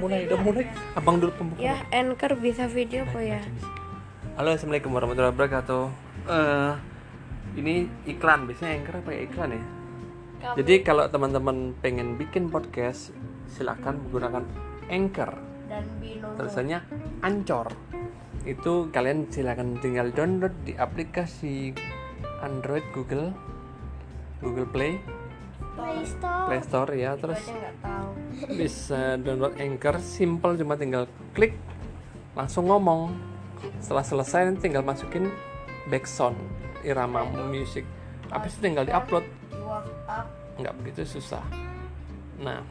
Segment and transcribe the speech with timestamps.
[0.00, 0.64] mulai udah mulai.
[0.96, 3.40] Abang dulu pembuka Ya, anchor bisa video kok ya.
[4.34, 5.84] halo assalamualaikum warahmatullahi wabarakatuh.
[6.24, 6.72] Eh,
[7.60, 7.74] ini
[8.08, 9.20] iklan biasanya anchor apa ya?
[9.28, 9.62] Iklan ya?
[10.56, 13.12] Jadi kalau teman-teman pengen bikin podcast
[13.44, 14.44] silakan menggunakan
[14.88, 15.30] anchor.
[15.68, 16.34] Dan binomo.
[16.34, 16.82] tulisannya
[17.22, 17.70] ancor
[18.42, 21.70] itu kalian silakan tinggal download di aplikasi
[22.40, 23.30] Android Google
[24.40, 24.98] Google Play
[25.90, 26.44] Play Store.
[26.46, 27.42] Play Store ya terus?
[28.60, 31.58] bisa download Anchor simple cuma tinggal klik
[32.38, 33.10] langsung ngomong.
[33.82, 35.28] Setelah selesai nanti tinggal masukin
[35.90, 36.38] background
[36.80, 37.84] irama musik
[38.30, 39.26] habis itu tinggal diupload.
[40.56, 41.42] Nggak begitu susah.
[42.38, 42.62] Nah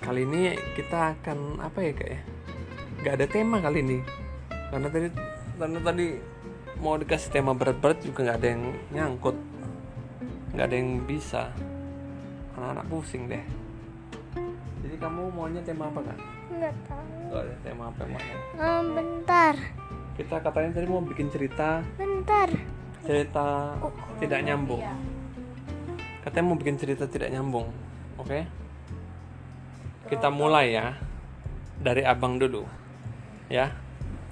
[0.00, 2.20] kali ini kita akan apa ya kayak
[3.02, 3.98] nggak ada tema kali ini.
[4.70, 5.08] Karena tadi
[5.58, 6.06] karena tadi
[6.80, 9.36] mau dikasih tema berat-berat juga nggak ada yang nyangkut
[10.56, 11.52] nggak ada yang bisa.
[12.56, 13.44] Anak-anak pusing deh.
[14.80, 16.16] Jadi kamu maunya tema apa kan
[16.48, 17.04] Nggak tahu.
[17.28, 18.22] nggak ada tema apa yang mau
[18.56, 19.54] Hmm, bentar.
[20.16, 21.84] kita katanya tadi mau bikin cerita.
[21.94, 22.48] Bentar.
[23.04, 23.76] cerita
[24.16, 24.80] tidak nyambung.
[26.22, 27.68] Katanya mau bikin cerita tidak nyambung
[28.16, 28.40] oke?
[30.06, 30.96] Kita mulai ya
[31.76, 32.64] dari abang dulu
[33.46, 33.68] ya.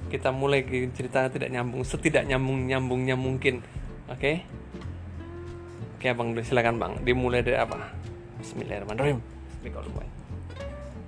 [0.05, 3.61] Kita mulai bikin cerita tidak nyambung setidak nyambung nyambungnya mungkin
[4.07, 4.41] oke
[6.05, 7.81] oke abang dulu silakan bang dimulai dari apa
[8.37, 9.25] Bismillahirrahmanirrahim
[9.65, 10.13] Bismillahirrahmanirrahim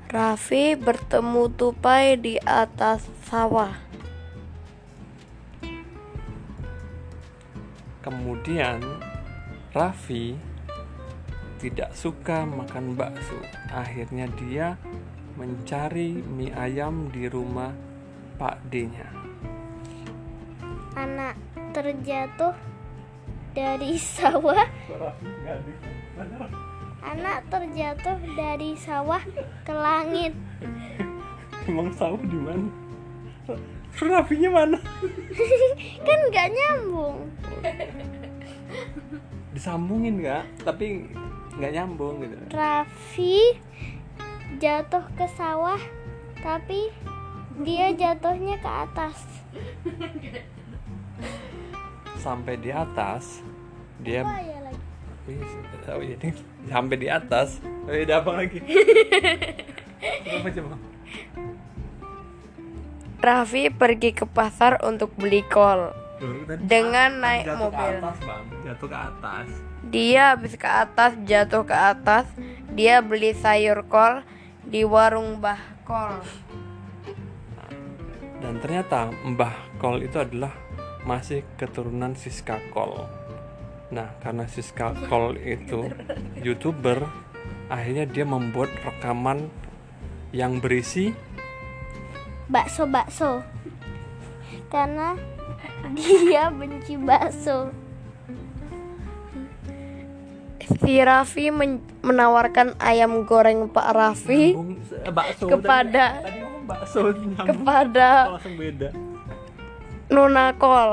[0.09, 3.77] Raffi bertemu tupai di atas sawah.
[8.01, 8.81] Kemudian
[9.77, 10.41] Raffi
[11.61, 13.37] tidak suka makan bakso.
[13.69, 14.81] Akhirnya dia
[15.37, 17.77] mencari mie ayam di rumah
[18.41, 19.13] Pak D-nya.
[20.97, 21.37] Anak
[21.77, 22.76] terjatuh
[23.57, 24.69] dari sawah.
[27.01, 29.23] Anak terjatuh dari sawah
[29.65, 30.37] ke langit.
[31.65, 32.69] Emang sawah di mana?
[33.97, 34.79] Raffinya mana?
[36.07, 37.17] Kan nggak nyambung.
[39.57, 40.45] Disambungin nggak?
[40.69, 41.09] Tapi
[41.57, 42.37] nggak nyambung gitu.
[42.53, 43.57] Raffi
[44.61, 45.81] jatuh ke sawah,
[46.45, 46.93] tapi
[47.65, 49.17] dia jatuhnya ke atas.
[52.21, 53.41] Sampai di atas
[54.07, 54.83] dia Apa ya lagi?
[55.91, 56.31] Oh, ini
[56.71, 57.59] sampai di atas.
[57.67, 58.63] Oh, ada apa lagi?
[60.31, 60.77] Coba coba.
[63.19, 65.91] Raffi pergi ke pasar untuk beli kol.
[66.63, 67.77] Dengan naik jatuh mobil.
[67.77, 69.49] ke atas bang jatuh ke atas
[69.87, 72.27] Dia habis ke atas, jatuh ke atas.
[72.73, 74.23] Dia beli sayur kol
[74.63, 76.23] di warung Mbah Kol.
[78.37, 80.53] dan ternyata Mbah Kol itu adalah
[81.07, 83.07] masih keturunan Siska Kol
[83.87, 85.87] nah karena Siska Kol itu
[86.39, 87.07] youtuber
[87.67, 89.47] akhirnya dia membuat rekaman
[90.31, 91.15] yang berisi
[92.47, 93.43] Bakso-bakso.
[94.71, 95.19] Karena
[95.99, 97.75] dia benci bakso.
[100.63, 107.01] Si Raffi men- menawarkan ayam goreng Pak Raffi nyambung eh, bakso kepada- tadi, tadi bakso
[107.35, 108.89] kepada Kok langsung beda
[110.07, 110.91] Nona Kol.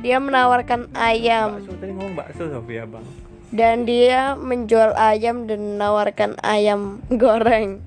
[0.00, 1.60] Dia menawarkan ayam.
[1.60, 3.04] Bakso tadi ngomong bakso Sofia bang.
[3.50, 7.84] Dan dia menjual ayam dan menawarkan ayam goreng.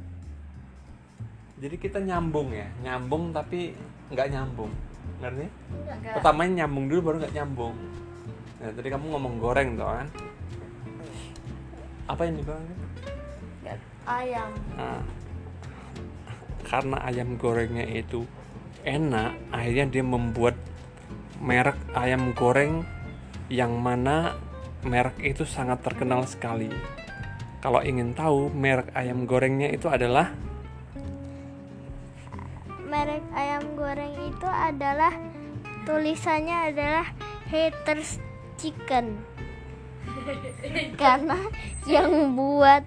[1.63, 2.67] jadi kita nyambung ya?
[2.83, 3.71] Nyambung tapi
[4.11, 4.71] nggak nyambung.
[5.23, 5.47] Ngerti
[6.11, 7.75] pertamanya nyambung dulu baru nggak nyambung.
[8.59, 10.07] Nah tadi kamu ngomong goreng toh kan?
[12.11, 12.63] Apa yang dibilang
[14.03, 14.51] Ayam.
[14.75, 14.99] nah,
[16.67, 18.27] karena ayam gorengnya itu
[18.83, 20.59] enak akhirnya dia membuat
[21.43, 22.87] merek ayam goreng
[23.51, 24.39] yang mana
[24.87, 26.71] merek itu sangat terkenal sekali
[27.59, 30.31] kalau ingin tahu merek ayam gorengnya itu adalah
[32.93, 35.09] Merek ayam goreng itu adalah
[35.81, 37.09] tulisannya adalah
[37.49, 38.21] haters
[38.61, 39.17] chicken.
[41.01, 41.41] Karena
[41.89, 42.85] yang buat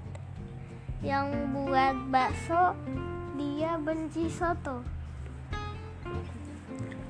[1.03, 2.79] yang buat bakso
[3.35, 4.96] dia benci soto.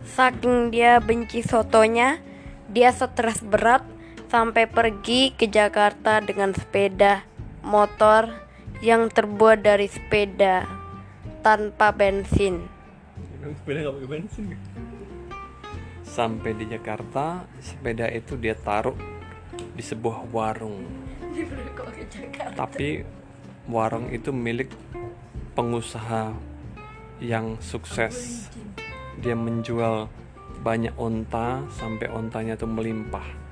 [0.07, 2.23] Saking dia benci sotonya,
[2.71, 3.83] dia stres berat
[4.31, 7.27] sampai pergi ke Jakarta dengan sepeda
[7.67, 8.31] motor
[8.79, 10.63] yang terbuat dari sepeda
[11.43, 12.71] tanpa bensin.
[13.43, 14.45] sepeda nggak pakai bensin?
[16.07, 18.97] Sampai di Jakarta sepeda itu dia taruh
[19.75, 20.87] di sebuah warung.
[22.55, 23.03] Tapi
[23.67, 24.71] warung itu milik
[25.59, 26.33] pengusaha
[27.19, 28.47] yang sukses
[29.21, 30.09] dia menjual
[30.61, 33.47] banyak onta sampai ontanya itu melimpah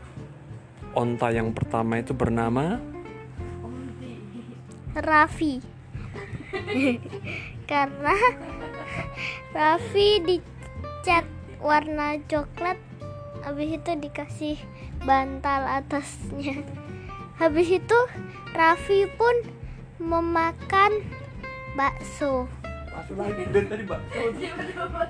[0.95, 2.79] onta yang pertama itu bernama
[4.95, 5.59] Raffi.
[7.71, 8.15] Karena
[9.51, 11.27] Raffi dicat
[11.59, 12.79] warna coklat
[13.43, 14.57] habis itu dikasih
[15.03, 16.63] bantal atasnya.
[17.43, 17.99] Habis itu
[18.55, 19.35] Raffi pun
[19.99, 21.03] memakan
[21.75, 22.47] bakso.
[22.95, 24.19] Masuk lagi dari tadi bakso.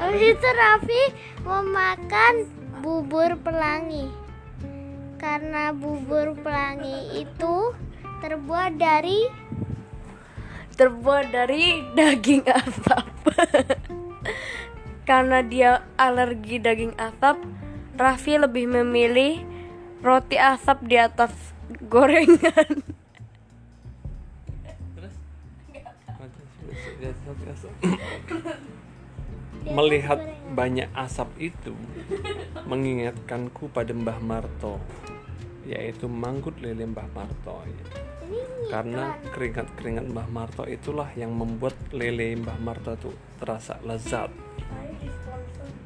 [0.00, 1.02] Habis itu Raffi
[1.44, 2.34] memakan
[2.81, 4.08] bubur pelangi.
[5.20, 7.76] Karena bubur pelangi itu
[8.25, 9.28] terbuat dari
[10.75, 13.04] terbuat dari daging asap.
[15.08, 17.36] Karena dia alergi daging asap,
[18.00, 19.44] Raffi lebih memilih
[20.00, 21.32] roti asap di atas
[21.84, 22.94] gorengan.
[29.64, 30.20] Melihat
[30.52, 31.72] banyak asap itu
[32.68, 34.80] mengingatkanku pada Mbah Marto
[35.64, 37.64] yaitu manggut lele Mbah Marto
[38.68, 44.32] karena keringat-keringat Mbah Marto itulah yang membuat lele Mbah Marto itu terasa lezat.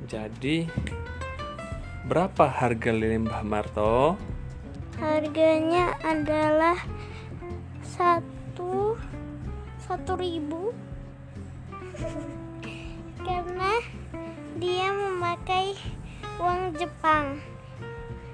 [0.09, 0.65] Jadi
[2.07, 4.17] berapa harga lele Mbah Marto?
[4.99, 6.79] Harganya adalah
[7.83, 8.99] satu
[9.79, 10.75] satu ribu
[13.23, 13.73] karena
[14.59, 15.75] dia memakai
[16.39, 17.43] uang Jepang.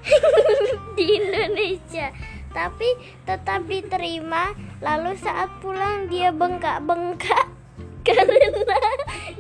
[0.96, 2.12] Di Indonesia.
[2.52, 2.88] Tapi
[3.25, 4.52] tetap diterima.
[4.84, 7.49] Lalu saat pulang dia bengkak-bengkak.
[8.05, 8.52] Karena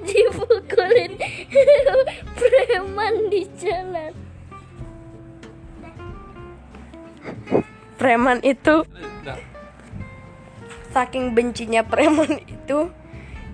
[0.00, 1.20] dipukulin
[2.40, 4.12] preman di jalan.
[8.00, 8.88] Preman itu
[9.24, 9.40] Nah,
[10.92, 12.88] saking bencinya preman itu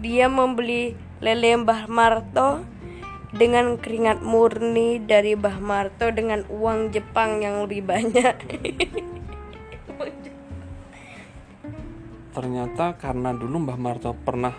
[0.01, 2.65] dia membeli lele Mbah Marto
[3.31, 8.37] dengan keringat murni dari Mbah Marto dengan uang Jepang yang lebih banyak.
[12.31, 14.55] ternyata karena dulu Mbah Marto pernah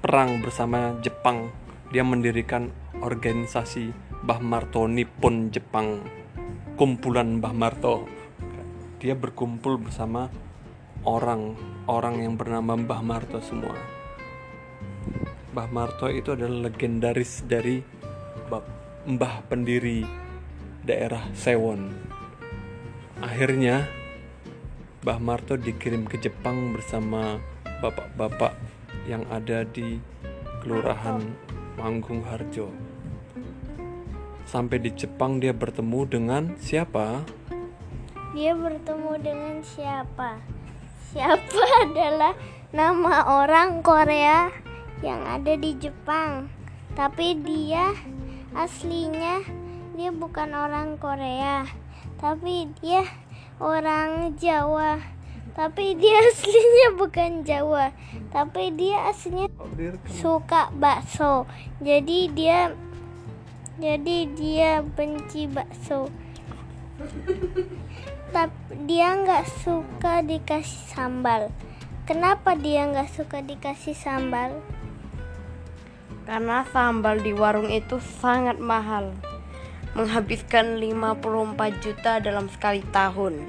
[0.00, 1.52] perang bersama Jepang
[1.92, 2.72] dia mendirikan
[3.04, 3.92] organisasi
[4.24, 6.00] Mbah Marto Nippon Jepang
[6.80, 8.08] kumpulan Mbah Marto
[8.98, 10.32] dia berkumpul bersama
[11.06, 11.54] orang
[11.86, 13.76] orang yang bernama Mbah Marto semua
[15.54, 17.82] Mbah Marto itu adalah legendaris dari
[19.06, 20.02] Mbah pendiri
[20.82, 21.94] daerah Sewon
[23.22, 23.86] akhirnya
[25.02, 27.38] Mbah Marto dikirim ke Jepang bersama
[27.78, 28.58] bapak-bapak
[29.06, 30.02] yang ada di
[30.60, 31.22] Kelurahan
[31.78, 32.68] Manggung Harjo.
[34.42, 37.22] Sampai di Jepang dia bertemu dengan siapa?
[38.34, 40.57] Dia bertemu dengan siapa?
[41.08, 42.36] Siapa adalah
[42.68, 44.52] nama orang Korea
[45.00, 46.52] yang ada di Jepang.
[46.92, 47.96] Tapi dia
[48.52, 49.40] aslinya
[49.96, 51.64] dia bukan orang Korea,
[52.20, 53.08] tapi dia
[53.56, 55.00] orang Jawa.
[55.56, 57.96] Tapi dia aslinya bukan Jawa,
[58.28, 59.48] tapi dia aslinya
[60.12, 61.48] suka bakso.
[61.80, 62.76] Jadi dia
[63.80, 66.12] jadi dia benci bakso.
[68.34, 71.48] Tapi dia nggak suka dikasih sambal.
[72.04, 74.58] Kenapa dia nggak suka dikasih sambal?
[76.28, 79.16] Karena sambal di warung itu sangat mahal.
[79.96, 83.48] Menghabiskan 54 juta dalam sekali tahun.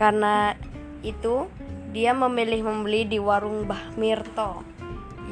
[0.00, 0.56] Karena
[1.04, 1.46] itu
[1.92, 4.71] dia memilih membeli di warung Mbah Mirto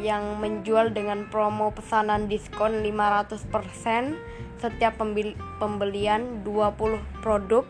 [0.01, 4.17] yang menjual dengan promo pesanan diskon 500%
[4.61, 7.65] setiap pembeli- pembelian 20 produk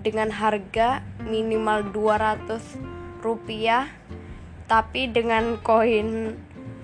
[0.00, 2.60] dengan harga minimal 200
[3.20, 3.88] rupiah
[4.68, 6.36] tapi dengan koin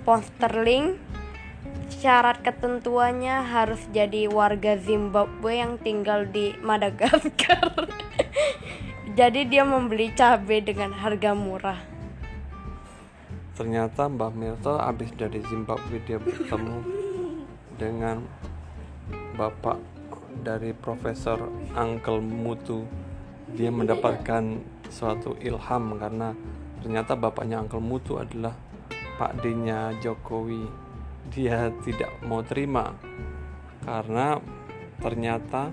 [0.04, 0.96] pound sterling
[1.88, 7.88] syarat ketentuannya harus jadi warga Zimbabwe yang tinggal di Madagaskar.
[9.18, 11.93] Jadi dia membeli cabai dengan harga murah
[13.54, 16.82] Ternyata Mbah Mirto habis dari Zimbabwe dia bertemu
[17.78, 18.18] dengan
[19.38, 19.78] bapak
[20.42, 21.38] dari Profesor
[21.78, 22.82] Uncle Mutu.
[23.54, 24.58] Dia mendapatkan
[24.90, 26.34] suatu ilham karena
[26.82, 28.58] ternyata bapaknya Uncle Mutu adalah
[29.22, 30.66] Pak D-nya Jokowi.
[31.30, 32.90] Dia tidak mau terima
[33.86, 34.42] karena
[34.98, 35.70] ternyata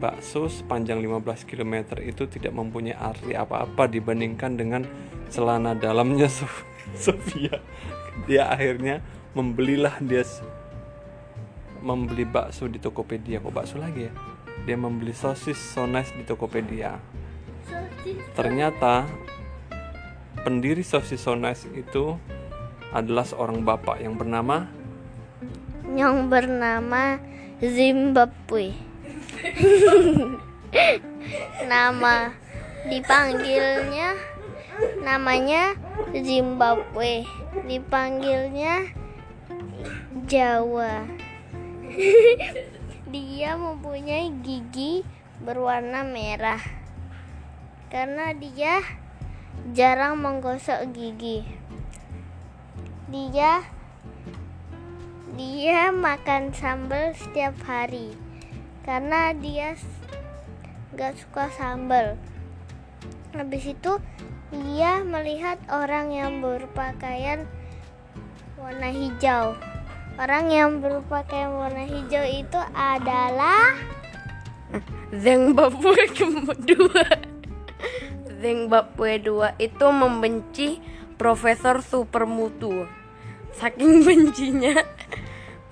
[0.00, 4.82] bakso sepanjang 15 km itu tidak mempunyai arti apa-apa dibandingkan dengan
[5.32, 6.28] celana dalamnya
[7.04, 7.60] Sofia.
[8.24, 9.04] Dia akhirnya
[9.36, 10.24] membelilah dia
[11.84, 13.38] membeli bakso di Tokopedia.
[13.38, 14.12] Kok bakso lagi ya?
[14.64, 16.96] Dia membeli sosis sones di Tokopedia.
[18.32, 19.04] Ternyata
[20.42, 22.16] pendiri sosis sones itu
[22.94, 24.70] adalah seorang bapak yang bernama
[25.86, 27.16] Yang bernama
[27.62, 28.74] Zimbabwe.
[31.70, 32.16] Nama
[32.90, 34.35] dipanggilnya
[35.06, 35.78] namanya
[36.10, 37.22] Zimbabwe.
[37.70, 38.90] Dipanggilnya
[40.26, 41.06] Jawa.
[43.14, 45.06] Dia mempunyai gigi
[45.38, 46.58] berwarna merah
[47.86, 48.82] karena dia
[49.70, 51.46] jarang menggosok gigi.
[53.06, 53.62] Dia
[55.38, 58.10] dia makan sambal setiap hari
[58.82, 59.78] karena dia
[60.98, 62.18] gak suka sambal.
[63.30, 64.02] Habis itu
[64.60, 67.44] dia melihat orang yang berpakaian
[68.56, 69.52] warna hijau.
[70.16, 73.76] Orang yang berpakaian warna hijau itu adalah
[75.12, 77.04] Zimbabwe kedua.
[78.36, 80.68] Zimbabwe 2 itu membenci
[81.16, 82.84] Profesor Supermutu.
[83.56, 84.84] Saking bencinya,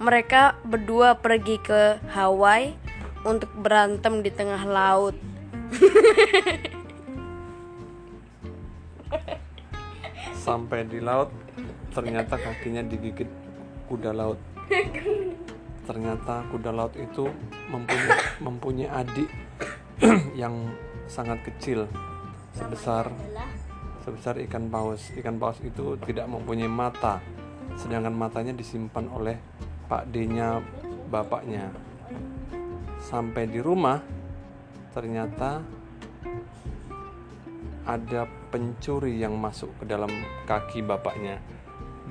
[0.01, 2.73] mereka berdua pergi ke Hawaii
[3.29, 5.17] untuk berantem di tengah laut.
[10.55, 11.35] Sampai di laut,
[11.91, 13.27] ternyata kakinya digigit
[13.91, 14.39] kuda laut.
[15.83, 17.27] Ternyata kuda laut itu
[17.75, 19.27] mempunyai, mempunyai adik
[20.47, 20.71] yang
[21.11, 21.91] sangat kecil
[22.55, 23.11] sebesar
[24.07, 25.11] sebesar ikan paus.
[25.19, 27.19] Ikan paus itu tidak mempunyai mata,
[27.75, 29.35] sedangkan matanya disimpan oleh
[29.91, 30.63] Pak D-nya
[31.11, 31.75] bapaknya.
[33.03, 33.99] Sampai di rumah,
[34.95, 35.67] ternyata
[37.85, 40.11] ada pencuri yang masuk ke dalam
[40.49, 41.41] kaki bapaknya.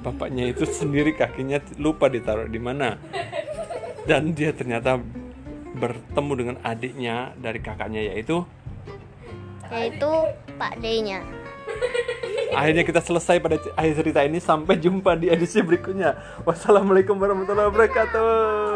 [0.02, 2.98] Bapaknya itu sendiri kakinya lupa ditaruh di mana.
[4.04, 5.00] Dan dia ternyata
[5.74, 8.46] bertemu dengan adiknya dari kakaknya yaitu
[9.74, 10.12] yaitu
[10.62, 11.26] Pak D-nya.
[12.54, 16.14] akhirnya kita selesai pada akhir cerita ini sampai jumpa di edisi berikutnya
[16.46, 18.73] wassalamualaikum warahmatullahi wabarakatuh